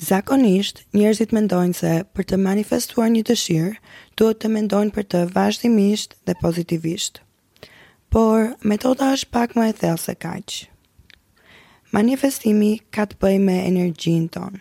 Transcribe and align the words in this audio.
Zakonisht, 0.00 0.80
njerëzit 0.90 1.30
mendojnë 1.30 1.76
se 1.78 1.90
për 2.18 2.24
të 2.30 2.36
manifestuar 2.42 3.10
një 3.14 3.20
dëshirë, 3.28 3.68
duhet 4.18 4.40
të 4.42 4.50
mendojnë 4.56 4.90
për 4.96 5.04
të 5.12 5.20
vazhdimisht 5.36 6.16
dhe 6.26 6.34
pozitivisht. 6.40 7.20
Por 8.10 8.54
metoda 8.66 9.12
është 9.14 9.30
pak 9.36 9.54
më 9.54 9.68
e 9.70 9.74
thellë 9.82 10.02
se 10.02 10.14
kaq. 10.18 10.56
Manifestimi 11.94 12.72
ka 12.90 13.06
të 13.06 13.20
bëjë 13.22 13.42
me 13.46 13.56
energjinë 13.68 14.28
tonë. 14.34 14.60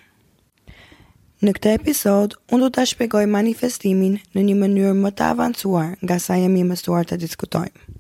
Në 1.44 1.52
këtë 1.58 1.72
episod, 1.81 2.38
unë 2.54 2.63
do 2.63 2.70
të 2.78 2.86
shpegoj 2.94 3.26
manifestimin 3.28 4.20
në 4.38 4.46
një 4.52 4.56
mënyrë 4.62 4.94
më 5.02 5.12
të 5.18 5.31
avancuar 5.34 5.96
nga 6.06 6.20
sa 6.22 6.38
jemi 6.40 6.62
mësuar 6.70 7.10
të 7.10 7.18
diskutojmë. 7.26 7.92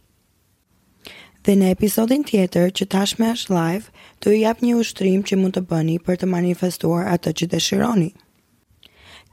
Dhe 1.43 1.57
në 1.59 1.73
episodin 1.75 2.21
tjetër 2.23 2.69
që 2.71 2.85
tashme 2.93 3.27
është 3.35 3.51
live, 3.51 3.87
të 4.23 4.31
i 4.31 4.37
jap 4.45 4.61
një 4.63 4.75
ushtrim 4.79 5.23
që 5.27 5.35
mund 5.41 5.57
të 5.57 5.63
bëni 5.67 5.97
për 6.05 6.19
të 6.21 6.29
manifestuar 6.33 7.09
atë 7.11 7.33
që 7.41 7.47
dëshironi. 7.53 8.13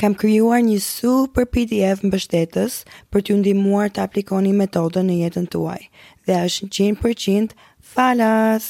Kam 0.03 0.17
kryuar 0.19 0.59
një 0.67 0.81
super 0.83 1.47
PDF 1.55 2.03
më 2.03 2.11
bështetës 2.17 2.81
për 3.15 3.23
t'ju 3.27 3.37
ndimuar 3.45 3.93
të 3.95 4.03
aplikoni 4.09 4.57
metodën 4.63 5.07
në 5.07 5.21
jetën 5.23 5.47
tuaj 5.55 5.79
dhe 6.27 6.41
është 6.49 6.67
100% 6.81 7.55
falas! 7.95 8.67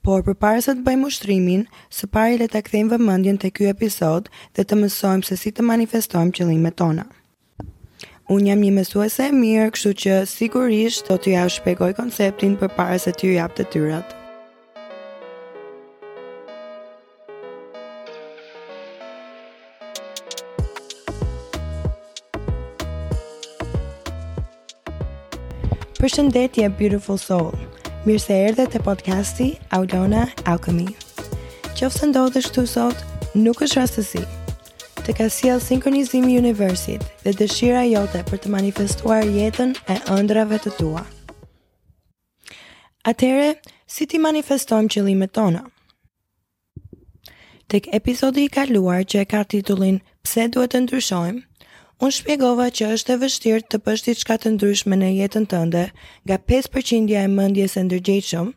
Por 0.00 0.24
për 0.28 0.38
parë 0.46 0.62
se 0.68 0.72
të 0.78 0.86
bëjmë 0.88 1.10
ushtrimin, 1.12 1.66
së 1.98 2.08
pari 2.16 2.40
le 2.40 2.48
ta 2.48 2.64
kthejmë 2.64 2.94
vëmendjen 2.96 3.42
të 3.44 3.52
ky 3.58 3.68
episod 3.74 4.30
dhe 4.56 4.64
të 4.64 4.78
mësojmë 4.80 5.26
se 5.32 5.36
si 5.44 5.52
të 5.52 5.68
manifestojmë 5.68 6.32
qëllimet 6.38 6.80
tona. 6.80 7.08
Unë 8.26 8.48
jam 8.50 8.58
një 8.64 8.70
mësuese 8.74 9.22
e 9.28 9.30
mirë, 9.34 9.68
kështu 9.70 9.90
që 10.02 10.14
sigurisht 10.26 11.06
do 11.06 11.14
t'ja 11.22 11.44
shpegoj 11.46 11.92
konceptin 11.94 12.56
për 12.58 12.72
se 12.98 13.12
t'ju 13.14 13.28
jap 13.36 13.52
të 13.54 13.66
tyrat. 13.70 14.14
Përshëndetje, 26.02 26.66
beautiful 26.82 27.20
soul. 27.28 27.54
Mirë 28.08 28.24
se 28.26 28.40
erdhe 28.48 28.66
te 28.74 28.80
podcasti 28.90 29.52
Audona 29.78 30.26
Alchemy. 30.50 30.88
Qofse 31.78 32.10
ndodhesh 32.10 32.50
këtu 32.50 32.66
sot, 32.74 33.06
nuk 33.38 33.62
është 33.62 33.84
rastësi 33.86 34.24
të 35.06 35.12
ka 35.14 35.26
sjell 35.30 35.60
sinkronizimi 35.62 36.32
i 36.34 36.38
universit 36.38 37.02
dhe 37.22 37.30
dëshira 37.38 37.82
jote 37.86 38.22
për 38.26 38.40
të 38.42 38.50
manifestuar 38.54 39.28
jetën 39.36 39.76
e 39.94 39.98
ëndrave 40.14 40.58
të 40.64 40.72
tua. 40.78 41.02
Atëre, 43.06 43.52
si 43.86 44.08
ti 44.10 44.18
manifestojmë 44.18 44.90
qëllimet 44.96 45.30
tona? 45.38 45.60
Tek 47.70 47.86
episodi 48.00 48.48
i 48.48 48.52
kaluar 48.58 49.04
që 49.06 49.22
e 49.22 49.28
ka 49.30 49.44
titullin 49.54 50.00
Pse 50.26 50.48
duhet 50.50 50.74
të 50.74 50.80
ndryshojmë? 50.84 51.40
Unë 52.02 52.12
shpjegova 52.16 52.66
që 52.74 52.90
është 52.96 53.12
e 53.14 53.20
vështirë 53.22 53.64
të 53.70 53.80
bësh 53.86 54.04
diçka 54.10 54.34
të 54.42 54.56
ndryshme 54.58 54.98
në 54.98 55.12
jetën 55.22 55.46
tënde 55.54 55.84
nga 56.26 56.36
5% 56.50 57.14
e 57.22 57.26
mendjes 57.38 57.78
së 57.78 57.84
ndërgjegjshëm, 57.86 58.50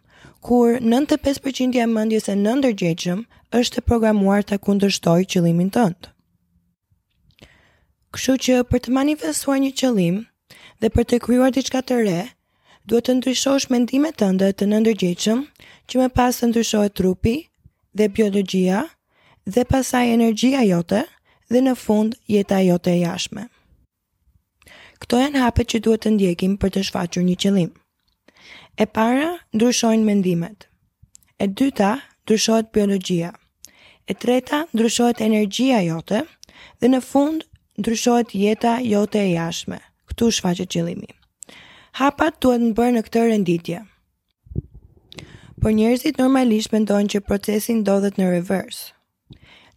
kur 0.47 0.81
95% 0.81 1.77
e 1.77 1.91
mendjes 1.93 2.25
së 2.29 2.39
nëndërgjegjshëm 2.41 3.21
është 3.61 3.77
e 3.83 3.87
programuar 3.91 4.41
të 4.43 4.57
kundërshtojë 4.65 5.29
qëllimin 5.35 5.69
tënd. 5.77 6.09
Kështu 8.15 8.33
që 8.43 8.53
për 8.73 8.79
të 8.85 8.91
manifestuar 8.97 9.59
një 9.61 9.69
qëllim 9.79 10.15
dhe 10.81 10.89
për 10.93 11.05
të 11.11 11.17
krijuar 11.21 11.51
diçka 11.53 11.83
të 11.85 11.97
re, 12.07 12.21
duhet 12.89 13.05
të 13.05 13.13
ndryshosh 13.19 13.67
mendimet 13.69 14.15
tënde 14.17 14.47
të 14.57 14.65
nëndërgjegjshëm, 14.71 15.43
që 15.89 15.99
më 16.01 16.07
pas 16.17 16.33
të 16.41 16.49
ndryshohet 16.49 16.95
trupi 16.97 17.35
dhe 18.01 18.07
biologjia 18.17 18.79
dhe 19.45 19.65
pasaj 19.69 20.01
energjia 20.15 20.63
jote 20.65 21.03
dhe 21.53 21.61
në 21.65 21.75
fund 21.83 22.15
jeta 22.35 22.61
jote 22.65 22.89
e 22.95 23.01
jashme. 23.03 23.43
Kto 24.99 25.21
janë 25.21 25.43
hapet 25.45 25.69
që 25.75 25.81
duhet 25.87 26.03
të 26.07 26.13
ndjekim 26.17 26.57
për 26.61 26.73
të 26.75 26.83
shfaqur 26.89 27.23
një 27.29 27.35
qëllim? 27.45 27.69
E 28.81 28.85
para, 28.89 29.35
ndryshojnë 29.53 30.05
mendimet. 30.09 30.65
E 31.37 31.45
dyta, 31.47 31.93
ndryshohet 32.25 32.73
biologjia. 32.73 33.31
E 34.09 34.17
treta, 34.17 34.63
ndryshohet 34.73 35.21
energjia 35.21 35.83
jote 35.91 36.23
dhe 36.81 36.89
në 36.89 37.01
fund 37.05 37.45
ndryshohet 37.79 38.29
jeta 38.35 38.73
jote 38.83 39.19
e 39.23 39.31
jashme. 39.39 39.79
Këtu 40.09 40.29
shfaqet 40.35 40.69
qëllimi. 40.73 41.07
Hapat 41.99 42.35
duhet 42.43 42.63
në 42.63 42.73
bërë 42.75 42.93
në 42.95 43.03
këtë 43.07 43.21
renditje. 43.29 43.77
Por 45.59 45.73
njerëzit 45.77 46.19
normalisht 46.19 46.73
mendojnë 46.75 47.11
që 47.15 47.21
procesi 47.27 47.77
ndodhet 47.79 48.19
në 48.19 48.27
reverse. 48.35 48.89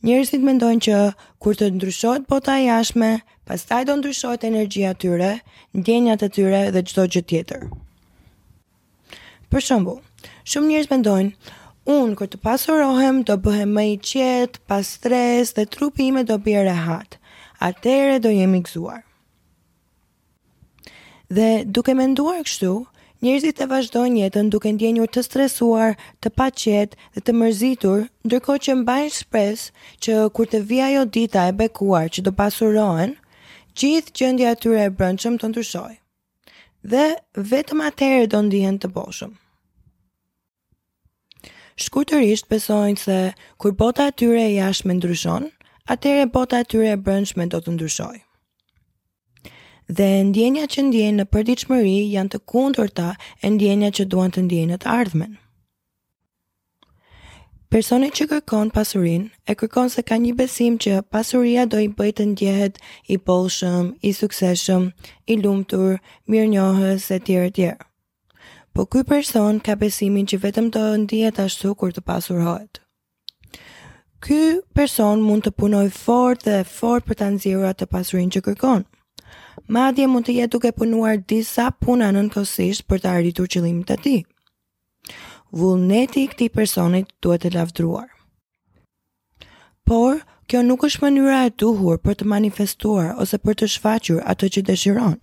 Njerëzit 0.06 0.42
mendojnë 0.48 0.84
që 0.88 0.98
kur 1.42 1.54
të 1.58 1.68
ndryshohet 1.76 2.26
bota 2.32 2.56
e 2.58 2.66
jashme, 2.66 3.12
pastaj 3.46 3.84
do 3.86 3.94
ndryshohet 4.00 4.46
energjia 4.50 4.92
e 4.96 5.00
tyre, 5.04 5.32
ndjenjat 5.78 6.26
e 6.26 6.30
tyre 6.36 6.62
dhe 6.74 6.82
çdo 6.91 7.04
gjë 7.14 7.22
tjetër. 7.30 7.66
Për 9.50 9.66
shembull, 9.70 10.00
shumë 10.50 10.72
njerëz 10.74 10.92
mendojnë 10.96 11.60
Unë, 11.91 12.14
kër 12.14 12.28
të 12.30 12.38
pasurohem, 12.46 13.16
do 13.26 13.34
bëhem 13.42 13.72
më 13.74 13.82
i 13.91 13.94
qetë, 14.06 14.60
pas 14.70 14.86
stres 14.94 15.48
dhe 15.56 15.64
trupi 15.66 16.04
ime 16.12 16.22
do 16.28 16.36
bje 16.44 16.60
rehatë 16.68 17.18
atëre 17.62 18.18
do 18.24 18.28
jemi 18.34 18.60
gëzuar. 18.66 19.02
Dhe 21.32 21.48
duke 21.70 21.94
menduar 21.96 22.42
kështu, 22.44 22.72
njerëzit 23.22 23.62
e 23.62 23.68
vazhdojnë 23.70 24.22
jetën 24.24 24.50
duke 24.52 24.72
ndjenjur 24.74 25.10
të 25.14 25.22
stresuar, 25.24 25.94
të 26.22 26.32
paqet 26.36 26.96
dhe 27.14 27.22
të 27.24 27.36
mërzitur, 27.38 28.02
ndërko 28.26 28.56
që 28.66 28.74
mbajnë 28.82 29.14
shpres 29.20 29.68
që 30.04 30.18
kur 30.36 30.50
të 30.50 30.62
vija 30.70 30.90
jo 30.96 31.04
dita 31.14 31.46
e 31.48 31.54
bekuar 31.62 32.10
që 32.12 32.26
do 32.26 32.32
pasurohen, 32.40 33.14
gjithë 33.78 34.14
gjëndja 34.18 34.50
atyre 34.56 34.82
e 34.88 34.92
brëndshëm 34.98 35.38
të 35.40 35.52
ndryshoj. 35.52 35.92
Dhe 36.92 37.04
vetëm 37.52 37.84
atëre 37.86 38.26
do 38.32 38.40
ndihen 38.48 38.76
të 38.82 38.90
boshëm. 38.96 39.38
Shkurtërisht 41.82 42.50
besojnë 42.52 43.00
se 43.06 43.18
kur 43.62 43.72
bota 43.80 44.10
tyre 44.12 44.42
e 44.48 44.54
jashtë 44.58 44.88
me 44.90 44.98
ndryshonë, 44.98 45.48
atëre 45.87 46.26
bota 46.31 46.59
atyre 46.62 46.93
e 46.93 46.97
brëndshme 47.00 47.48
do 47.50 47.59
të 47.60 47.72
ndryshoj. 47.76 48.16
Dhe 49.93 50.06
ndjenja 50.31 50.66
që 50.72 50.84
ndjenë 50.88 51.16
në 51.20 51.25
përdiqëmëri 51.34 51.97
janë 52.15 52.32
të 52.37 52.41
kundur 52.48 52.88
ta 52.97 53.10
e 53.44 53.50
ndjenja 53.50 53.88
që 53.98 54.04
duan 54.12 54.31
të 54.32 54.44
ndjenë 54.47 54.71
në 54.72 54.78
të 54.84 54.92
ardhmen. 54.92 55.32
Personi 57.72 58.10
që 58.12 58.26
kërkon 58.31 58.71
pasurin, 58.71 59.26
e 59.48 59.54
kërkon 59.56 59.88
se 59.88 60.03
ka 60.04 60.19
një 60.21 60.34
besim 60.37 60.75
që 60.76 61.00
pasuria 61.09 61.65
do 61.72 61.81
i 61.81 61.88
bëjtë 61.97 62.19
të 62.21 62.26
ndjehet 62.32 62.76
i 63.09 63.16
polshëm, 63.26 63.94
i 64.04 64.12
sukseshëm, 64.12 64.91
i 65.32 65.38
lumëtur, 65.41 65.97
mirë 66.28 66.50
njohës 66.53 67.09
e 67.16 67.19
tjere 67.25 67.50
tjere. 67.56 67.88
Po 68.72 68.84
këj 68.92 69.06
person 69.09 69.59
ka 69.60 69.75
besimin 69.81 70.28
që 70.28 70.41
vetëm 70.44 70.69
të 70.72 70.84
ndjehet 71.06 71.41
ashtu 71.47 71.72
kur 71.76 71.92
të 71.92 72.04
pasurohet 72.09 72.81
ky 74.22 74.62
person 74.77 75.19
mund 75.27 75.43
të 75.49 75.53
punoj 75.59 75.88
fort 75.97 76.44
dhe 76.47 76.60
fort 76.78 77.06
për 77.09 77.19
të 77.21 77.28
nëzirë 77.34 77.71
atë 77.72 77.88
pasurin 77.91 78.31
që 78.34 78.43
kërkon. 78.49 78.84
Madje 79.75 80.06
mund 80.09 80.27
të 80.28 80.37
jetë 80.38 80.53
duke 80.55 80.71
punuar 80.78 81.19
disa 81.31 81.66
puna 81.83 82.12
në 82.12 82.21
nënkosisht 82.28 82.87
për 82.87 83.03
të 83.03 83.10
arritur 83.16 83.50
qëlimit 83.50 83.88
të 83.91 83.97
ti. 84.05 84.15
Vullneti 85.59 86.22
i 86.27 86.31
këti 86.33 86.49
personit 86.55 87.10
duhet 87.22 87.43
të 87.44 87.53
lafdruar. 87.56 88.06
Por, 89.88 90.22
kjo 90.49 90.62
nuk 90.65 90.87
është 90.89 91.03
mënyra 91.09 91.43
e 91.49 91.54
duhur 91.62 91.99
për 92.00 92.21
të 92.22 92.31
manifestuar 92.34 93.12
ose 93.22 93.41
për 93.43 93.59
të 93.60 93.71
shfaqur 93.75 94.22
atë 94.34 94.53
që 94.56 94.66
dëshironë. 94.71 95.19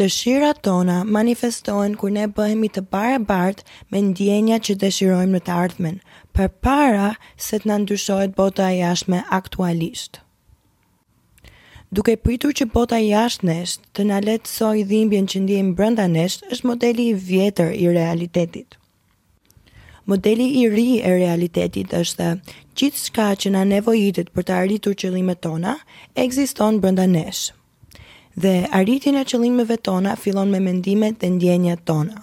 Dëshirat 0.00 0.62
tona 0.64 1.02
manifestohen 1.04 1.96
kur 2.00 2.10
ne 2.16 2.22
bëhemi 2.36 2.68
të 2.74 2.82
parë 2.94 3.16
bartë 3.28 3.66
me 3.92 4.00
ndjenja 4.06 4.56
që 4.68 4.76
dëshirojmë 4.84 5.32
në 5.36 5.40
të 5.48 5.56
ardhmen, 5.64 5.98
përpara 6.38 7.10
se 7.46 7.58
të 7.60 7.68
na 7.70 7.76
ndyshohet 7.82 8.32
bota 8.38 8.70
e 8.78 8.94
me 9.12 9.20
aktualisht. 9.40 10.22
Duke 11.98 12.14
pritur 12.24 12.56
që 12.60 12.70
bota 12.76 12.96
jashtë 13.04 13.46
nesht, 13.50 13.80
nesh 13.80 13.92
të 13.98 14.08
na 14.12 14.20
le 14.28 14.38
dhimbjen 14.92 15.26
që 15.34 15.38
ndiejmë 15.44 15.74
brenda 15.82 16.06
nesh, 16.08 16.40
është 16.56 16.68
modeli 16.70 17.08
i 17.10 17.14
vjetër 17.28 17.70
i 17.84 17.86
realitetit. 17.98 18.68
Modeli 20.06 20.46
i 20.62 20.68
ri 20.76 20.88
i 20.94 21.02
realitetit 21.18 21.88
është 22.00 22.32
gjithçka 22.76 23.28
që 23.42 23.48
na 23.58 23.64
nevojitet 23.74 24.32
për 24.32 24.42
të 24.48 24.52
arritur 24.62 24.94
qëllimet 25.04 25.40
tona, 25.44 25.76
ekziston 26.26 26.80
brenda 26.80 27.04
nesh 27.06 27.50
dhe 28.36 28.66
arritjen 28.72 29.16
e 29.18 29.24
qëllimeve 29.28 29.76
tona 29.84 30.14
fillon 30.16 30.50
me 30.50 30.60
mendimet 30.60 31.18
dhe 31.20 31.28
ndjenjat 31.30 31.84
tona. 31.86 32.20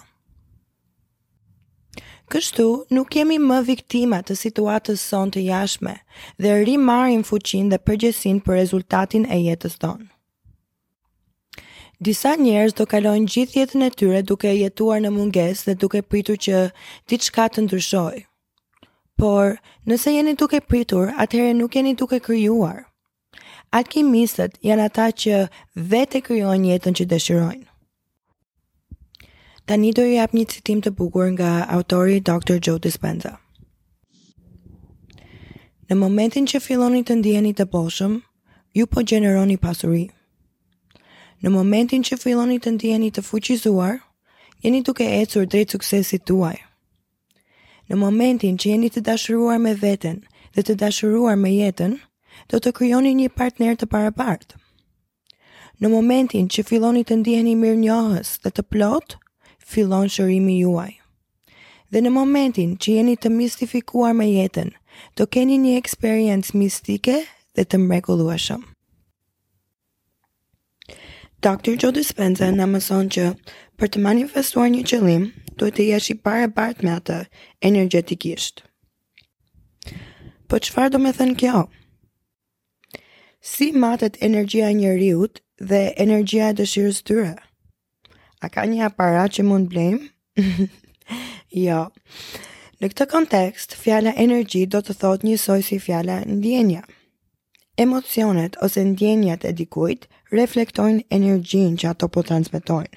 Kështu, 2.30 2.86
nuk 2.94 3.10
jemi 3.16 3.38
më 3.42 3.58
viktima 3.66 4.20
të 4.22 4.36
situatës 4.38 5.00
son 5.02 5.30
të 5.34 5.42
jashme 5.50 5.96
dhe 6.38 6.52
ri 6.64 6.76
marim 6.78 7.22
fuqin 7.26 7.70
dhe 7.72 7.78
përgjesin 7.82 8.38
për 8.40 8.54
rezultatin 8.60 9.26
e 9.26 9.38
jetës 9.48 9.74
tonë. 9.82 10.06
Disa 12.00 12.36
njerëz 12.38 12.74
do 12.78 12.86
kalojnë 12.88 13.26
gjithë 13.28 13.58
jetën 13.58 13.82
e 13.84 13.90
tyre 13.92 14.22
duke 14.22 14.52
jetuar 14.54 15.02
në 15.02 15.10
munges 15.12 15.64
dhe 15.66 15.74
duke 15.82 16.00
pritur 16.02 16.38
që 16.40 16.70
diçka 17.10 17.48
të 17.52 17.66
ndryshojë. 17.66 18.22
Por, 19.20 19.58
nëse 19.84 20.14
jeni 20.14 20.32
duke 20.40 20.62
pritur, 20.64 21.10
atëherë 21.20 21.58
nuk 21.58 21.76
jeni 21.76 21.92
duke 21.94 22.22
kryuar. 22.24 22.86
Alkimistët 23.70 24.56
janë 24.66 24.84
ata 24.90 25.04
që 25.14 25.40
vetë 25.90 26.20
kryojnë 26.26 26.70
jetën 26.72 26.96
që 26.98 27.04
dëshirojnë. 27.12 27.66
Tani 29.70 29.92
do 29.94 30.02
ju 30.02 30.16
jap 30.16 30.32
një 30.34 30.44
citim 30.50 30.80
të 30.82 30.90
bukur 30.98 31.28
nga 31.36 31.50
autori 31.76 32.16
Dr. 32.18 32.58
Joe 32.58 32.80
Dispenza. 32.82 33.36
Në 35.86 35.94
momentin 36.02 36.46
që 36.50 36.58
filloni 36.62 37.04
të 37.06 37.20
ndiheni 37.20 37.52
të 37.54 37.68
boshëm, 37.70 38.18
ju 38.74 38.86
po 38.90 39.04
gjeneroni 39.06 39.56
pasuri. 39.62 40.08
Në 41.42 41.54
momentin 41.54 42.02
që 42.06 42.18
filloni 42.22 42.58
të 42.62 42.74
ndiheni 42.74 43.12
të 43.14 43.22
fuqizuar, 43.30 44.00
jeni 44.66 44.82
duke 44.86 45.06
ecur 45.20 45.46
drejt 45.46 45.76
suksesit 45.76 46.26
tuaj. 46.26 46.58
Në 47.90 48.00
momentin 48.02 48.58
që 48.58 48.74
jeni 48.74 48.90
të 48.94 49.06
dashuruar 49.12 49.62
me 49.62 49.74
veten 49.82 50.24
dhe 50.54 50.66
të 50.66 50.74
dashuruar 50.82 51.38
me 51.38 51.54
jetën, 51.54 51.96
do 52.50 52.58
të 52.62 52.72
kryoni 52.78 53.14
një 53.20 53.30
partner 53.36 53.76
të 53.78 53.88
parapartë. 53.92 54.56
Në 55.80 55.88
momentin 55.88 56.48
që 56.52 56.64
filloni 56.68 57.04
të 57.08 57.16
ndiheni 57.22 57.54
mirë 57.56 57.78
njohës 57.82 58.32
dhe 58.44 58.50
të 58.52 58.64
plot, 58.72 59.16
fillon 59.70 60.10
shërimi 60.12 60.58
juaj. 60.60 60.90
Dhe 61.90 62.02
në 62.04 62.12
momentin 62.12 62.76
që 62.76 62.98
jeni 62.98 63.16
të 63.18 63.30
mistifikuar 63.32 64.12
me 64.14 64.26
jetën, 64.28 64.74
do 65.16 65.26
keni 65.26 65.56
një 65.62 65.78
eksperiencë 65.80 66.56
mistike 66.60 67.14
dhe 67.56 67.64
të 67.64 67.80
mrekullueshëm. 67.86 68.60
Dr. 71.40 71.72
Joe 71.80 71.94
Dispenza 71.96 72.50
në 72.52 72.66
mëson 72.68 73.06
që 73.16 73.24
për 73.80 73.88
të 73.94 74.02
manifestuar 74.04 74.68
një 74.68 74.82
qëllim, 74.90 75.30
duhet 75.56 75.78
të 75.80 75.86
jesh 75.94 76.10
i 76.12 76.18
pare 76.20 76.50
me 76.84 76.90
atë 76.98 77.16
energetikisht. 77.64 78.62
Po 80.50 80.56
qëfar 80.58 80.90
do 80.90 80.98
me 80.98 81.14
thënë 81.16 81.38
kjo? 81.40 81.70
Po 81.70 81.70
qëfar 81.72 81.72
do 81.72 81.72
me 81.72 81.72
thënë 81.72 81.72
kjo? 81.72 81.79
Si 83.42 83.72
matet 83.72 84.16
energjia 84.20 84.68
e 84.70 84.74
njeriut 84.74 85.40
dhe 85.68 85.94
energjia 85.96 86.50
e 86.52 86.56
dëshirës 86.58 86.98
tyre? 87.08 87.32
A 88.44 88.48
ka 88.52 88.64
një 88.68 88.84
aparat 88.90 89.32
që 89.32 89.42
mund 89.48 89.70
blejmë? 89.72 90.36
jo. 91.64 91.80
Në 92.80 92.90
këtë 92.92 93.06
kontekst, 93.12 93.72
fjala 93.80 94.12
energji 94.20 94.66
do 94.66 94.80
të 94.84 94.92
thot 95.00 95.24
njësoj 95.24 95.60
si 95.64 95.78
fjala 95.80 96.18
ndjenja. 96.28 96.84
Emocionet 97.80 98.60
ose 98.60 98.84
ndjenjat 98.92 99.44
e 99.48 99.52
dikujt 99.56 100.04
reflektojnë 100.36 101.06
energjin 101.10 101.78
që 101.80 101.90
ato 101.94 102.08
po 102.12 102.20
transmitojnë. 102.22 102.92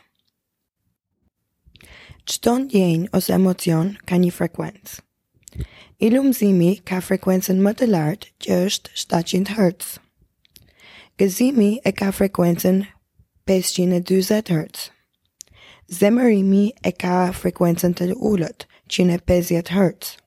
Çdo 2.27 2.57
ndjenjë 2.67 3.13
ose 3.15 3.31
emocion 3.39 3.95
ka 4.07 4.19
një 4.19 4.31
frekuencë. 4.35 4.99
Ilumzimi 6.03 6.79
ka 6.83 6.99
frekuencën 7.01 7.59
më 7.63 7.73
të 7.79 7.91
lartë 7.93 8.33
që 8.43 8.63
është 8.67 9.03
700 9.07 9.55
Hz. 9.55 9.99
Gëzimi 11.21 11.77
e 11.85 11.91
ka 11.93 12.09
frekuencën 12.11 12.85
520 13.45 14.49
Hz. 14.49 14.89
Zemërimi 15.85 16.71
e 16.81 16.91
ka 16.91 17.29
frekuencën 17.31 17.93
të 17.93 18.07
ulët 18.29 18.65
150 18.89 19.61
Hz. 19.69 20.17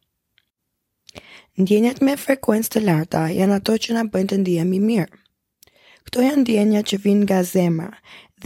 Ndjenjat 1.58 1.98
me 2.06 2.14
frekuencë 2.14 2.70
të 2.76 2.82
larta 2.86 3.24
janë 3.38 3.56
ato 3.58 3.74
që 3.82 3.96
na 3.98 4.04
bëjnë 4.06 4.30
të 4.32 4.38
ndihemi 4.44 4.78
mirë. 4.86 5.10
Kto 6.06 6.22
janë 6.22 6.44
ndjenjat 6.44 6.86
që 6.92 7.00
vijnë 7.04 7.22
nga 7.26 7.40
zemra 7.50 7.90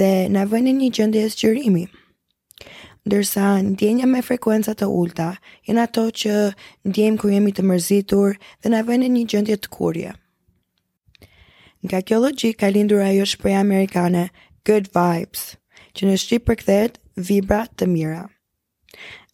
dhe 0.01 0.11
na 0.33 0.47
vënë 0.49 0.73
në 0.73 0.77
një 0.79 0.91
gjendje 0.97 1.27
zgjërimi. 1.37 1.85
Ndërsa 3.05 3.47
ndjenja 3.69 4.09
me 4.09 4.25
frekuenca 4.25 4.73
të 4.81 4.89
ulta 4.97 5.29
janë 5.69 5.85
ato 5.85 6.09
që 6.21 6.35
ndjejmë 6.89 7.21
kur 7.21 7.37
jemi 7.37 7.53
të 7.53 7.69
mërzitur 7.69 8.41
dhe 8.63 8.69
na 8.73 8.81
vënë 8.89 9.05
në 9.05 9.15
një 9.19 9.29
gjendje 9.35 9.61
të 9.61 9.75
kurje. 9.77 10.13
Nga 11.85 12.03
kjo 12.05 12.19
logik 12.25 12.59
ka 12.61 12.69
lindur 12.69 13.00
ajo 13.00 13.25
shpreja 13.25 13.62
amerikane 13.65 14.29
good 14.69 14.91
vibes, 14.93 15.56
që 15.97 16.09
në 16.09 16.17
shqip 16.21 16.44
përkthehet 16.50 16.99
vibra 17.29 17.62
të 17.81 17.88
mira. 17.93 18.25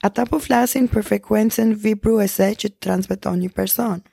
Ata 0.06 0.26
po 0.30 0.38
flasin 0.44 0.86
për 0.92 1.06
frekuencën 1.10 1.72
vibruese 1.82 2.46
që 2.62 2.70
transmeton 2.86 3.40
një 3.42 3.50
person. 3.56 4.04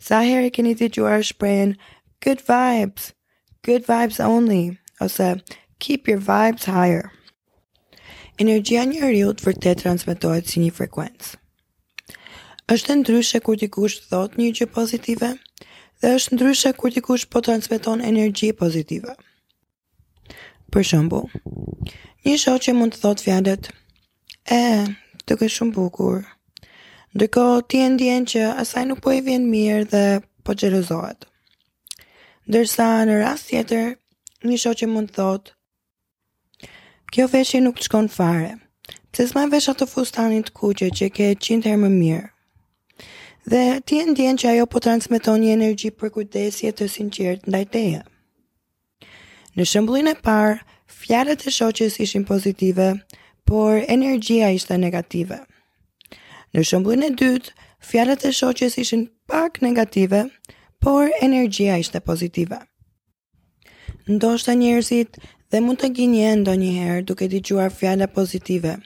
Sa 0.00 0.22
herë 0.24 0.48
keni 0.56 0.72
dëgjuar 0.80 1.26
shprehen 1.32 1.76
good 2.24 2.40
vibes, 2.48 3.10
good 3.68 3.84
vibes 3.88 4.20
only, 4.28 4.62
ose 5.00 5.28
keep 5.80 6.08
your 6.08 6.20
vibes 6.30 6.64
higher. 6.72 7.10
Energjia 8.40 8.86
një 8.88 8.96
njeriu 8.98 9.36
vërtet 9.44 9.84
transmetohet 9.84 10.48
si 10.48 10.60
një 10.64 10.72
frekuencë. 10.80 11.36
Është 12.78 12.96
ndryshe 13.02 13.40
kur 13.44 13.60
dikush 13.60 14.00
thot 14.08 14.40
një 14.40 14.52
gjë 14.56 14.70
pozitive, 14.74 15.34
dhe 16.02 16.10
është 16.18 16.34
ndryshe 16.36 16.72
kur 16.78 16.90
dikush 16.94 17.26
po 17.30 17.40
transmeton 17.44 18.00
energji 18.02 18.52
pozitive. 18.52 19.14
Për 20.72 20.82
shembull, 20.90 21.28
një 22.26 22.56
që 22.66 22.74
mund 22.74 22.94
të 22.96 23.00
thotë 23.04 23.24
fjalët: 23.28 23.68
"E, 24.58 24.62
të 25.26 25.38
ke 25.40 25.48
shumë 25.56 25.72
bukur." 25.76 26.22
Ndërkohë 27.14 27.60
ti 27.70 27.78
e 27.78 27.88
ndjen 27.94 28.24
që 28.26 28.40
asaj 28.62 28.84
nuk 28.90 29.00
po 29.04 29.12
i 29.14 29.20
vjen 29.22 29.44
mirë 29.50 29.84
dhe 29.92 30.04
po 30.44 30.54
xhelozohet. 30.58 31.28
Ndërsa 32.48 32.88
në 33.06 33.20
rast 33.22 33.48
tjetër, 33.48 33.94
një 34.48 34.58
që 34.80 34.86
mund 34.90 35.08
të 35.10 35.14
thotë: 35.20 35.50
"Kjo 37.12 37.24
veshje 37.32 37.60
nuk 37.62 37.78
të 37.78 37.84
shkon 37.86 38.08
fare." 38.08 38.52
Pse 39.12 39.28
s'ma 39.30 39.44
vesh 39.52 39.68
ato 39.70 39.86
fustanin 39.86 40.42
të 40.42 40.50
kuqe 40.58 40.88
që 40.98 41.06
ke 41.16 41.26
100 41.38 41.62
herë 41.70 41.82
më 41.82 41.88
mirë? 42.02 42.28
Dhe 43.52 43.80
ti 43.84 43.98
e 44.00 44.04
ndjen 44.08 44.38
që 44.40 44.46
ajo 44.54 44.64
po 44.72 44.80
transmeton 44.84 45.42
një 45.42 45.50
energji 45.52 45.90
për 46.00 46.10
kujdesje 46.14 46.70
të 46.76 46.86
sinqert 46.88 47.42
ndaj 47.50 47.64
teje. 47.74 47.98
Në 49.60 49.64
shembullin 49.68 50.06
e 50.08 50.14
parë, 50.28 50.54
fjalët 51.00 51.42
e 51.44 51.52
shoqes 51.52 51.98
ishin 52.00 52.22
pozitive, 52.30 52.86
por 53.44 53.82
energjia 53.96 54.48
ishte 54.58 54.78
negative. 54.80 55.36
Në 56.56 56.64
shembullin 56.70 57.04
e 57.04 57.10
dytë, 57.20 57.50
fjalët 57.88 58.24
e 58.24 58.30
shoqes 58.38 58.78
ishin 58.80 59.02
pak 59.28 59.60
negative, 59.66 60.22
por 60.80 61.12
energjia 61.26 61.76
ishte 61.84 62.00
pozitive. 62.00 62.62
Ndoshta 64.08 64.54
njerëzit 64.56 65.18
dhe 65.52 65.60
mund 65.66 65.82
të 65.84 65.90
gjenin 66.00 66.40
ndonjëherë 66.46 67.04
duke 67.12 67.28
dëgjuar 67.36 67.68
fjalë 67.76 68.08
pozitive 68.16 68.78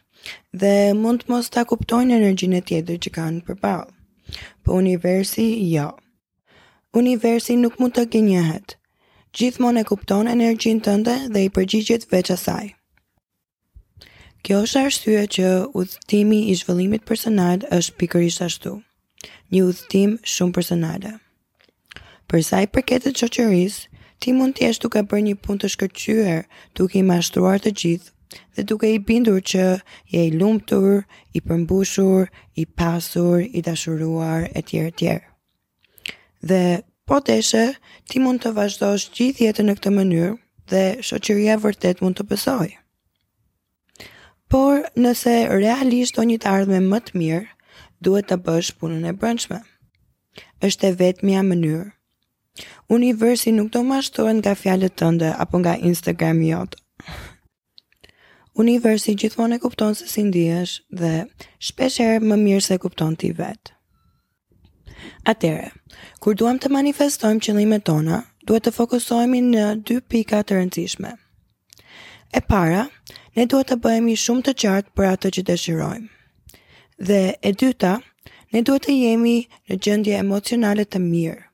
dhe 0.62 0.74
mund 0.98 1.22
të 1.22 1.32
mos 1.36 1.46
ta 1.54 1.62
kuptojnë 1.70 2.18
energjinë 2.18 2.64
tjetër 2.72 2.98
që 3.06 3.14
kanë 3.20 3.44
përballë. 3.46 3.94
Për 4.28 4.62
po 4.68 4.72
universi, 4.78 5.44
jo. 5.74 5.86
Universi 6.96 7.56
nuk 7.56 7.78
mund 7.80 7.94
të 7.96 8.02
gjenjehet. 8.12 8.74
Gjithmon 9.36 9.78
e 9.80 9.84
kupton 9.88 10.28
energjin 10.32 10.80
tënde 10.84 11.14
dhe 11.34 11.42
i 11.44 11.50
përgjigjet 11.56 12.04
veç 12.12 12.30
asaj. 12.36 12.70
Kjo 14.44 14.60
është 14.66 14.80
arsye 14.86 15.22
që 15.34 15.46
udhëtimi 15.82 16.42
i 16.48 16.54
zhvëllimit 16.60 17.04
personal 17.10 17.64
është 17.78 17.96
pikërisht 18.00 18.44
ashtu. 18.48 18.74
Një 19.52 19.64
udhëtim 19.70 20.14
shumë 20.34 20.52
personal. 20.58 21.06
Për 22.28 22.42
sa 22.48 22.60
i 22.64 22.68
përket 22.74 23.04
të 23.08 23.14
çoqëris, 23.22 23.80
ti 24.20 24.32
mund 24.36 24.56
të 24.58 24.68
jesh 24.68 24.82
duke 24.84 25.00
bërë 25.08 25.24
një 25.30 25.36
punë 25.44 25.64
të 25.64 25.72
shkërcyer, 25.74 26.42
duke 26.78 27.00
i 27.00 27.04
mashtruar 27.08 27.60
të 27.64 27.72
gjithë, 27.82 28.10
dhe 28.54 28.62
duke 28.70 28.88
i 28.92 28.98
bindur 29.10 29.40
që 29.52 29.62
je 30.14 30.24
i 30.26 30.30
lumtur, 30.38 31.02
i 31.36 31.40
përmbushur, 31.40 32.28
i 32.62 32.66
pasur, 32.80 33.36
i 33.42 33.60
dashuruar, 33.66 34.40
e 34.58 34.60
tjerë 34.70 34.92
tjerë. 34.98 35.26
Dhe 36.50 36.62
po 37.08 37.20
eshe, 37.34 37.64
ti 38.08 38.20
mund 38.22 38.42
të 38.44 38.52
vazhdosh 38.58 39.08
gjithë 39.16 39.46
jetën 39.48 39.68
në 39.68 39.76
këtë 39.78 39.94
mënyrë 39.98 40.32
dhe 40.72 40.82
shoqëria 41.08 41.58
vërtet 41.62 42.02
mund 42.04 42.18
të 42.18 42.26
pësoj. 42.30 42.68
Por 44.48 44.82
nëse 44.96 45.34
realisht 45.60 46.16
do 46.16 46.24
një 46.24 46.38
të 46.42 46.50
ardhme 46.54 46.80
më 46.90 47.00
të 47.08 47.20
mirë, 47.20 47.46
duhet 48.04 48.28
të 48.30 48.38
bësh 48.46 48.72
punën 48.80 49.08
e 49.08 49.12
brëndshme. 49.20 49.60
Êshtë 50.66 50.92
e 50.92 50.92
vetë 51.00 51.26
mja 51.28 51.42
mënyrë. 51.46 51.86
Universi 52.90 53.52
nuk 53.54 53.68
do 53.74 53.82
ma 53.86 54.00
shtohen 54.02 54.40
nga 54.42 54.54
fjallet 54.58 54.94
tënde 55.00 55.28
apo 55.42 55.56
nga 55.62 55.74
Instagram 55.90 56.40
jotë. 56.50 56.78
Universi 58.58 59.14
gjithmonë 59.14 59.56
e 59.58 59.60
kupton 59.62 59.92
se 59.94 60.08
si 60.10 60.22
ndihesh 60.26 60.72
dhe 61.00 61.10
shpesh 61.66 62.00
herë 62.02 62.24
më 62.30 62.36
mirë 62.42 62.62
se 62.66 62.76
kupton 62.82 63.14
ti 63.20 63.28
vet. 63.38 63.70
Atëherë, 65.32 65.68
kur 66.24 66.34
duam 66.40 66.58
të 66.58 66.72
manifestojmë 66.76 67.44
qëllimet 67.46 67.84
tona, 67.86 68.16
duhet 68.50 68.64
të 68.66 68.72
fokusohemi 68.80 69.42
në 69.52 69.66
dy 69.86 69.98
pika 70.10 70.40
të 70.42 70.58
rëndësishme. 70.58 71.12
E 72.34 72.40
para, 72.50 72.82
ne 73.38 73.46
duhet 73.52 73.70
të 73.70 73.78
bëhemi 73.86 74.16
shumë 74.24 74.46
të 74.48 74.54
qartë 74.64 74.94
për 74.98 75.06
atë 75.12 75.32
që 75.38 75.44
dëshirojmë. 75.50 76.08
Dhe 77.12 77.20
e 77.38 77.52
dyta, 77.62 77.92
ne 78.52 78.64
duhet 78.66 78.88
të 78.88 78.96
jemi 79.04 79.36
në 79.70 79.76
gjendje 79.86 80.18
emocionale 80.24 80.82
të 80.90 81.02
mirë 81.04 81.44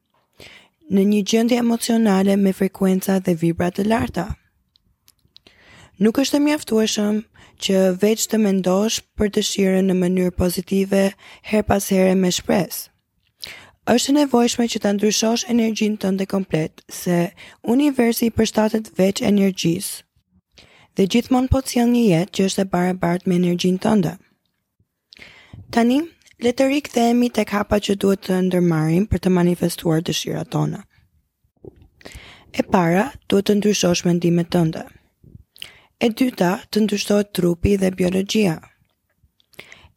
në 0.96 1.02
një 1.12 1.20
gjendje 1.32 1.56
emocionale 1.66 2.34
me 2.46 2.50
frekuenca 2.62 3.16
dhe 3.20 3.32
vibra 3.44 3.70
të 3.76 3.86
larta. 3.92 4.26
Nuk 5.94 6.16
është 6.18 6.36
e 6.40 6.42
mjaftueshëm 6.42 7.18
që 7.62 7.76
veç 8.02 8.24
të 8.28 8.38
mendosh 8.42 8.96
për 9.18 9.28
të 9.36 9.42
në 9.86 9.94
mënyrë 9.94 10.32
pozitive 10.34 11.02
her 11.50 11.62
pas 11.62 11.86
here 11.88 12.14
me 12.18 12.30
shpres. 12.34 12.88
Êshtë 13.86 14.12
nevojshme 14.16 14.66
që 14.68 14.78
të 14.82 14.90
ndryshosh 14.96 15.44
energjin 15.50 15.94
të 15.96 16.10
ndë 16.16 16.26
komplet 16.26 16.82
se 16.88 17.30
universi 17.62 18.26
i 18.26 18.30
përstatet 18.34 18.90
veç 18.98 19.22
energjis 19.22 20.02
dhe 20.96 21.06
gjithmonë 21.06 21.48
po 21.50 21.60
të 21.62 21.68
cilë 21.74 21.90
një 21.92 22.02
jetë 22.10 22.32
që 22.38 22.46
është 22.48 22.62
e 22.66 22.70
barabart 22.74 23.26
me 23.28 23.36
energjin 23.38 23.78
të 23.78 23.94
ndë. 24.00 24.16
Tani, 25.74 26.00
letëri 26.42 26.82
të 26.90 27.06
e 27.10 27.14
mi 27.20 27.30
të 27.30 27.46
kapa 27.52 27.78
që 27.78 27.94
duhet 28.02 28.26
të 28.26 28.40
ndërmarim 28.48 29.06
për 29.14 29.22
të 29.26 29.34
manifestuar 29.38 30.02
të 30.02 30.42
tona. 30.50 30.82
E 32.52 32.62
para, 32.62 33.12
duhet 33.28 33.46
të 33.46 33.60
ndryshosh 33.62 34.04
mendimet 34.06 34.50
të 34.50 34.64
ndë 34.72 34.84
e 36.02 36.08
dyta 36.10 36.50
të 36.72 36.80
ndryshohet 36.84 37.32
trupi 37.36 37.76
dhe 37.78 37.90
biologjia. 37.94 38.58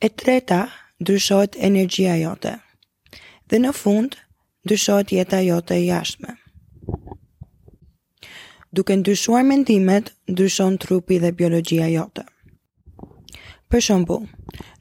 E 0.02 0.10
treta 0.10 0.68
ndryshohet 1.02 1.58
energjia 1.70 2.16
jote. 2.22 2.56
Dhe 3.50 3.60
në 3.64 3.72
fund 3.76 4.18
ndryshohet 4.66 5.12
jeta 5.16 5.40
jote 5.46 5.76
e 5.78 5.86
jashtme. 5.88 6.36
Duke 8.74 8.96
ndryshuar 9.00 9.44
mendimet, 9.48 10.12
ndryshon 10.30 10.78
trupi 10.78 11.18
dhe 11.24 11.32
biologjia 11.32 11.88
jote. 11.90 12.26
Për 13.72 13.82
shembull, 13.84 14.28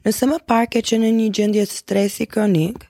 nëse 0.05 0.27
më 0.29 0.37
parë 0.47 0.69
ke 0.75 0.83
qenë 0.89 1.07
në 1.09 1.15
një 1.17 1.29
gjendje 1.39 1.65
stresi 1.71 2.25
kronik, 2.29 2.85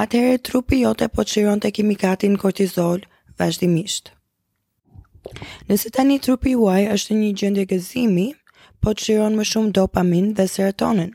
atëherë 0.00 0.40
trupi 0.48 0.80
jote 0.84 1.08
po 1.08 1.24
çiron 1.28 1.60
te 1.62 1.70
kimikatin 1.74 2.36
kortizol 2.40 3.04
vazhdimisht. 3.38 4.15
Nëse 5.68 5.88
tani 5.94 6.18
trupi 6.22 6.52
juaj 6.58 6.82
është 6.94 7.14
një 7.20 7.30
gjendje 7.40 7.64
gëzimi, 7.72 8.26
po 8.82 8.92
të 8.92 9.04
shiron 9.06 9.38
më 9.38 9.46
shumë 9.52 9.72
dopamin 9.78 10.30
dhe 10.38 10.46
serotonin, 10.52 11.10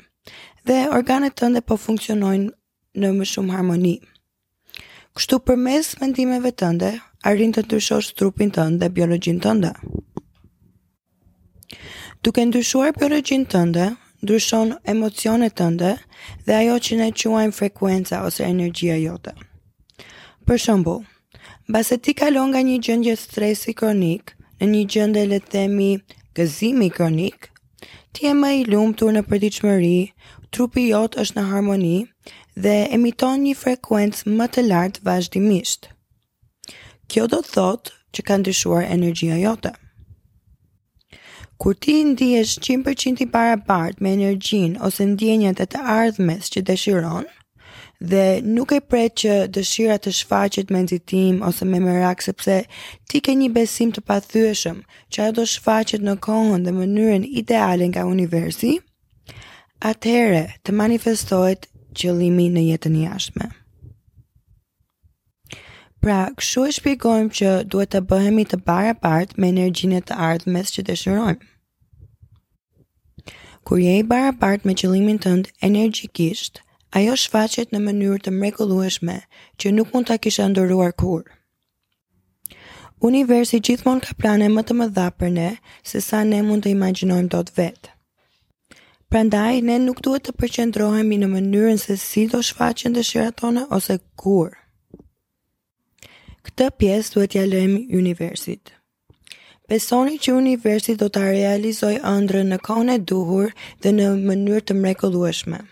dhe 0.68 0.80
organet 0.98 1.38
tënde 1.42 1.62
po 1.70 1.78
funksionojnë 1.86 2.50
në 3.02 3.12
më 3.20 3.30
shumë 3.34 3.56
harmoni. 3.56 3.96
Kështu 5.16 5.40
për 5.48 5.58
mes 5.66 5.90
mendimeve 6.02 6.52
tënde, 6.62 6.90
arrin 7.32 7.52
të 7.56 7.66
ndryshosh 7.66 8.14
trupin 8.20 8.52
tënde 8.56 8.80
dhe 8.84 8.92
biologjin 8.98 9.40
tënde. 9.44 9.74
Duke 12.24 12.44
ndryshuar 12.46 12.94
biologjin 13.00 13.46
tënde, 13.50 13.90
ndryshon 14.24 14.76
emocionet 14.94 15.56
tënde 15.58 15.96
dhe 16.46 16.58
ajo 16.58 16.76
që 16.86 16.98
ne 17.00 17.08
quajmë 17.20 17.58
frekuenca 17.60 18.22
ose 18.28 18.46
energjia 18.48 18.98
jote. 19.02 19.34
Për 20.46 20.60
shëmbull, 20.66 21.02
Basë 21.76 21.96
ti 22.04 22.14
kalon 22.20 22.52
nga 22.52 22.62
një 22.66 22.78
gjëndje 22.86 23.16
stresi 23.22 23.74
kronik, 23.78 24.34
në 24.62 24.68
një 24.74 24.82
gjëndje 24.94 25.24
le 25.32 25.40
themi 25.54 25.90
gëzimi 26.38 26.90
kronik, 26.98 27.48
ti 28.14 28.28
e 28.32 28.36
më 28.42 28.52
i 28.60 28.66
lumë 28.72 28.98
tur 29.02 29.14
në 29.16 29.24
përdiqëmëri, 29.32 29.98
trupi 30.54 30.88
jot 30.90 31.18
është 31.24 31.40
në 31.40 31.46
harmoni 31.52 31.96
dhe 32.66 32.76
emiton 32.98 33.46
një 33.48 33.56
frekuencë 33.64 34.36
më 34.38 34.48
të 34.56 34.66
lartë 34.70 35.06
vazhdimisht. 35.08 35.88
Kjo 37.12 37.28
do 37.34 37.40
të 37.44 37.54
thotë 37.56 37.98
që 38.16 38.28
kanë 38.30 38.46
dyshuar 38.50 38.84
energjia 38.98 39.38
jote. 39.42 39.74
Kur 41.62 41.78
ti 41.78 42.00
ndihesh 42.12 42.58
100% 42.68 43.22
i 43.22 43.28
para 43.34 43.58
me 44.02 44.12
energjin 44.18 44.78
ose 44.88 45.06
ndjenjat 45.14 45.62
e 45.62 45.68
të 45.74 45.80
ardhmes 45.98 46.50
që 46.52 46.64
dëshiron, 46.70 47.28
dhe 48.02 48.40
nuk 48.44 48.72
e 48.74 48.80
pret 48.88 49.14
që 49.22 49.34
dëshira 49.56 49.96
të 50.02 50.12
shfaqet 50.18 50.72
me 50.74 50.82
nxitim 50.86 51.42
ose 51.46 51.66
me 51.70 51.78
merak 51.84 52.24
sepse 52.26 52.56
ti 53.10 53.20
ke 53.26 53.36
një 53.38 53.50
besim 53.58 53.92
të 53.94 54.02
pathyeshëm 54.10 54.80
që 55.14 55.22
ajo 55.28 55.36
do 55.40 55.46
shfaqet 55.52 56.02
në 56.08 56.16
kohën 56.26 56.66
dhe 56.66 56.74
mënyrën 56.78 57.28
ideale 57.42 57.86
nga 57.92 58.08
universi, 58.10 58.74
atëherë 59.92 60.42
të 60.66 60.76
manifestohet 60.82 61.68
qëllimi 61.98 62.48
në 62.56 62.64
jetën 62.72 62.98
jashtme. 63.04 63.52
Pra, 66.02 66.22
kështu 66.38 66.66
e 66.66 66.74
shpjegojmë 66.80 67.36
që 67.38 67.52
duhet 67.70 67.92
të 67.94 68.02
bëhemi 68.10 68.48
të 68.50 68.62
barabartë 68.66 69.38
me 69.42 69.52
energjinë 69.54 70.02
të 70.10 70.18
ardhmes 70.32 70.74
që 70.74 70.88
dëshirojmë. 70.90 71.42
Kur 73.62 73.78
je 73.78 73.94
i 74.02 74.06
barabartë 74.14 74.66
me 74.66 74.74
qëllimin 74.74 75.22
tënd 75.22 75.52
energjikisht, 75.68 76.64
Ajo 76.92 77.14
shfaqet 77.22 77.70
në 77.72 77.80
mënyrë 77.86 78.18
të 78.26 78.32
mrekullueshme 78.38 79.14
që 79.64 79.70
nuk 79.76 79.94
mund 79.96 80.10
ta 80.10 80.18
kisha 80.24 80.48
ndëruar 80.52 80.90
kur. 81.00 81.22
Universi 83.10 83.62
gjithmonë 83.68 84.04
ka 84.08 84.18
plane 84.20 84.50
më 84.52 84.64
të 84.68 84.76
mëdha 84.82 85.06
për 85.22 85.32
ne 85.38 85.46
se 85.92 86.02
sa 86.08 86.26
ne 86.32 86.42
mund 86.50 86.66
të 86.68 86.74
imagjinojmë 86.76 87.32
dot 87.36 87.54
vetë. 87.56 87.94
Prandaj 89.12 89.62
ne 89.70 89.78
nuk 89.86 90.04
duhet 90.04 90.28
të 90.28 90.36
përqendrohemi 90.42 91.22
në 91.24 91.32
mënyrën 91.32 91.80
se 91.86 91.96
si 92.04 92.26
do 92.34 92.44
shfaqen 92.50 93.00
dëshirat 93.00 93.40
tona 93.40 93.64
ose 93.80 93.98
kur. 94.24 94.52
Këtë 96.48 96.68
pjesë 96.80 97.14
duhet 97.16 97.34
t'ja 97.38 97.48
lëjmë 97.56 97.80
universit. 98.04 98.76
Besoni 99.72 100.20
që 100.28 100.36
universit 100.44 101.00
do 101.00 101.08
ta 101.08 101.24
realizojë 101.32 102.04
ëndrrën 102.16 102.50
në 102.52 102.60
kohën 102.68 102.94
e 102.98 103.00
duhur 103.14 103.54
dhe 103.80 103.94
në 103.96 104.12
mënyrë 104.28 104.66
të 104.68 104.84
mrekullueshme. 104.84 105.64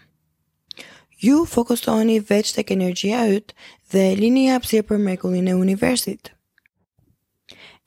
Ju 1.20 1.42
fokusoni 1.52 2.22
veç 2.30 2.52
të 2.56 2.64
kënergjia 2.70 3.24
ytë 3.38 3.56
dhe 3.92 4.04
lini 4.20 4.44
hapsirë 4.54 4.86
për 4.92 5.00
mrekullin 5.06 5.50
e 5.52 5.56
universit. 5.62 6.30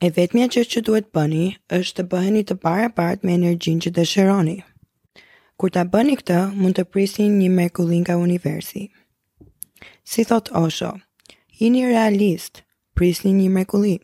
E 0.05 0.11
vetëmja 0.17 0.49
që 0.55 0.63
që 0.73 0.83
duhet 0.89 1.07
bëni 1.17 1.47
është 1.79 1.95
të 2.01 2.05
bëheni 2.11 2.43
të 2.45 2.57
para 2.65 2.91
part 2.99 3.25
me 3.25 3.33
energjin 3.39 3.81
që 3.81 3.93
të 3.97 4.05
shëroni. 4.11 4.53
Kur 5.57 5.73
të 5.73 5.87
bëni 5.95 6.19
këtë, 6.21 6.37
mund 6.61 6.77
të 6.77 6.85
prisin 6.93 7.33
një 7.39 7.49
mrekullin 7.57 8.05
ka 8.05 8.19
universi. 8.21 8.83
Si 10.05 10.25
thot 10.29 10.53
Osho, 10.61 10.91
jini 11.57 11.87
realist, 11.89 12.61
prisin 12.93 13.39
një 13.41 13.49
mrekullin. 13.55 14.01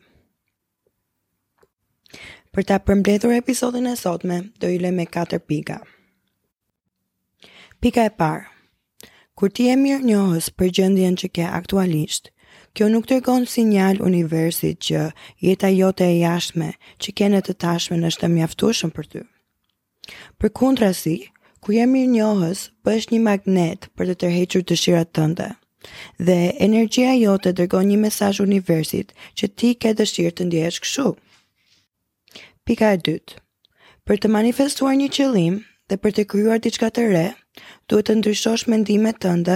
Për 2.50 2.64
të 2.72 2.80
përmbledhur 2.88 3.38
episodin 3.38 3.86
e 3.86 3.98
sotme, 4.02 4.40
do 4.58 4.66
jule 4.74 4.90
me 4.98 5.06
4 5.20 5.38
pika. 5.50 5.84
Pika 7.84 8.10
e 8.10 8.10
parë. 8.24 8.56
Kur 9.40 9.48
ti 9.56 9.64
e 9.72 9.74
mirë 9.80 10.02
njohës 10.04 10.50
për 10.60 10.68
gjëndjen 10.76 11.14
që 11.22 11.28
ke 11.36 11.44
aktualisht, 11.58 12.26
kjo 12.76 12.90
nuk 12.92 13.06
të 13.08 13.22
rgonë 13.22 13.46
sinjal 13.48 14.02
universit 14.04 14.82
që 14.84 15.04
jeta 15.40 15.70
jote 15.72 16.04
e 16.04 16.18
jashme 16.20 16.66
që 17.00 17.14
kene 17.16 17.40
të 17.46 17.54
tashme 17.62 17.96
në 18.02 18.10
shtë 18.12 18.28
mjaftushën 18.34 18.92
për 18.98 19.08
ty. 19.14 19.22
Për 20.36 20.52
kundra 20.60 20.90
si, 20.98 21.14
ku 21.64 21.72
e 21.72 21.86
mirë 21.94 22.12
njohës 22.18 22.66
bësh 22.84 23.08
një 23.14 23.22
magnet 23.30 23.88
për 23.96 24.12
të 24.12 24.18
tërhequr 24.26 24.66
të 24.68 24.78
shirat 24.82 25.14
të 25.16 25.24
ndë, 25.32 25.48
dhe 26.28 26.36
energjia 26.68 27.16
jote 27.22 27.54
dërgon 27.62 27.88
një 27.94 27.98
mesaj 28.04 28.34
universit 28.44 29.16
që 29.40 29.52
ti 29.56 29.72
ke 29.80 29.96
të 29.96 30.10
shirë 30.12 30.36
të 30.42 30.50
ndjesh 30.50 30.82
këshu. 30.84 31.14
Pika 32.68 32.92
e 32.92 33.00
dytë, 33.08 33.40
për 34.04 34.16
të 34.20 34.34
manifestuar 34.36 35.00
një 35.00 35.08
qëlim 35.16 35.62
dhe 35.88 35.96
për 36.04 36.10
të 36.20 36.28
kryuar 36.28 36.60
diçka 36.60 36.90
qka 36.90 36.98
të 36.98 37.12
re, 37.14 37.30
Duhet 37.90 38.06
të 38.10 38.14
ndryshosh 38.20 38.64
mendimet 38.72 39.16
tënde, 39.24 39.54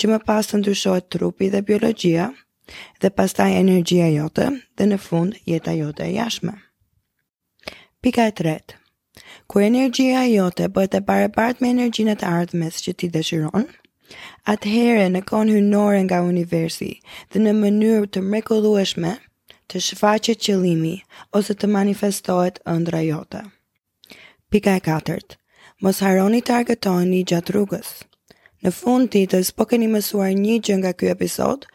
që 0.00 0.08
më 0.12 0.18
pas 0.30 0.48
të 0.50 0.58
ndryshohet 0.60 1.06
trupi 1.16 1.48
dhe 1.54 1.62
biologjia, 1.70 2.26
dhe 3.04 3.10
pastaj 3.20 3.48
energjia 3.60 4.06
jote 4.14 4.46
dhe 4.80 4.84
në 4.90 4.98
fund 5.06 5.36
jeta 5.52 5.74
jote 5.80 6.06
e 6.08 6.12
jashme. 6.18 6.54
Pika 8.04 8.26
e 8.30 8.34
tret. 8.40 8.76
Kur 9.50 9.64
energjia 9.68 10.24
jote 10.28 10.68
bëhet 10.76 10.98
e 11.00 11.04
barabartë 11.10 11.64
me 11.64 11.70
energjinë 11.76 12.14
e 12.16 12.20
të 12.22 12.28
ardhmes 12.38 12.80
që 12.84 12.94
ti 13.00 13.10
dëshiron, 13.16 13.66
atëherë 14.54 15.06
në 15.14 15.20
kohën 15.30 15.52
hynore 15.56 16.00
nga 16.06 16.20
universi 16.30 16.90
dhe 17.32 17.40
në 17.44 17.52
mënyrë 17.60 18.08
të 18.14 18.22
mrekullueshme 18.28 19.12
të 19.72 19.80
shfaqet 19.86 20.42
qëllimi 20.44 20.94
ose 21.40 21.56
të 21.56 21.68
manifestohet 21.76 22.60
ëndra 22.74 23.00
jote. 23.10 23.42
Pika 24.52 24.76
e 24.80 24.84
katërt 24.90 25.38
mos 25.84 26.00
haroni 26.00 26.40
të 26.40 26.54
një 26.64 27.24
gjatë 27.30 27.52
rrugës. 27.52 27.88
Në 28.64 28.70
fund 28.72 29.08
të 29.08 29.12
ditës, 29.20 29.50
po 29.52 29.66
keni 29.68 29.86
mësuar 29.92 30.30
një 30.32 30.54
gjë 30.64 30.76
nga 30.80 30.92
ky 30.96 31.10
episod, 31.12 31.66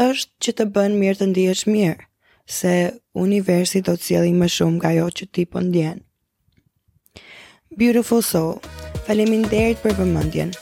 është 0.00 0.32
që 0.42 0.52
të 0.56 0.64
bën 0.74 0.94
mirë 1.00 1.18
të 1.20 1.26
ndihesh 1.28 1.66
mirë, 1.68 2.06
se 2.48 2.72
universi 3.20 3.82
do 3.84 3.92
të 3.98 4.02
sjellë 4.06 4.32
më 4.40 4.48
shumë 4.56 4.78
nga 4.80 4.94
jo 4.96 5.10
që 5.18 5.28
ti 5.34 5.44
po 5.52 5.60
ndjen. 5.68 6.00
Beautiful 7.78 8.22
soul. 8.24 8.56
Faleminderit 9.04 9.82
për 9.84 9.98
vëmendjen. 10.00 10.54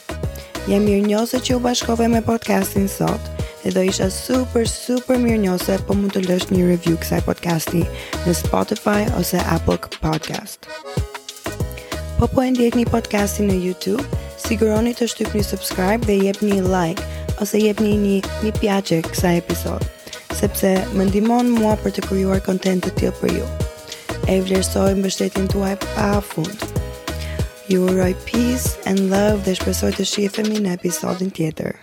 Jam 0.67 0.83
njose 1.07 1.39
që 1.43 1.55
u 1.55 1.63
bashkove 1.63 2.07
me 2.11 2.21
podcastin 2.27 2.87
sot 2.91 3.23
dhe 3.63 3.71
do 3.75 3.81
isha 3.87 4.09
super 4.11 4.67
super 4.67 5.17
njose 5.25 5.79
po 5.87 5.93
mund 5.95 6.11
të 6.17 6.27
lësh 6.27 6.51
një 6.51 6.63
review 6.73 6.99
kësaj 7.01 7.23
podcasti 7.27 7.85
në 8.27 8.33
Spotify 8.43 8.99
ose 9.19 9.37
Apple 9.55 9.79
Podcast. 9.99 10.67
Po 12.17 12.25
po 12.25 12.41
e 12.41 12.49
ndjek 12.49 12.73
një 12.73 12.87
podcastin 12.89 13.45
në 13.45 13.55
YouTube, 13.61 14.01
siguroni 14.41 14.95
të 14.97 15.05
shtyp 15.11 15.35
një 15.37 15.43
subscribe 15.45 16.07
dhe 16.07 16.15
jep 16.25 16.39
një 16.41 16.63
like, 16.65 17.03
ose 17.43 17.61
jep 17.61 17.77
një 17.85 17.91
një, 18.01 18.15
një 18.41 18.53
pjaqe 18.57 18.97
kësa 19.05 19.35
episod, 19.37 19.85
sepse 20.33 20.71
më 20.97 21.05
ndimon 21.11 21.53
mua 21.59 21.75
për 21.83 21.93
të 21.99 22.07
kryuar 22.07 22.41
kontent 22.47 22.81
të 22.87 22.95
tjilë 22.97 23.19
për 23.21 23.35
ju. 23.37 23.45
E 24.33 24.39
vlerësoj 24.47 24.89
më 24.97 25.03
bështetin 25.05 25.45
tuaj 25.53 25.75
pa 25.85 26.07
fund. 26.31 26.65
Ju 27.69 27.85
uroj 27.85 28.13
peace 28.25 28.73
and 28.89 29.13
love 29.13 29.45
dhe 29.45 29.53
shpesoj 29.61 29.93
të 29.99 30.07
shifemi 30.15 30.63
në 30.65 30.73
episodin 30.81 31.29
tjetër. 31.37 31.77